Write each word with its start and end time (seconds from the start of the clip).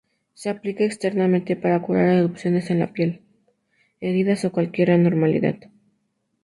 Se 0.33 0.49
aplica 0.49 0.83
externamente 0.83 1.55
para 1.55 1.79
curar 1.83 2.09
erupciones 2.09 2.71
en 2.71 2.79
la 2.79 2.91
piel, 2.91 3.21
heridas 3.99 4.43
o 4.45 4.51
cualquier 4.51 4.89
anormalidad. 4.89 5.57